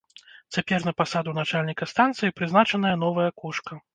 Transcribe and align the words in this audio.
Цяпер 0.55 0.79
на 0.87 0.93
пасаду 1.01 1.35
начальніка 1.39 1.89
станцыі 1.93 2.35
прызначаная 2.39 2.95
новая 3.05 3.29
кошка. 3.45 3.81